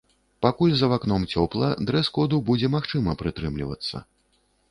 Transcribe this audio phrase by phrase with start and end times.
[0.43, 4.05] Пакуль за вакном цёпла, дрэс-коду будзе магчыма прытрымлівацца.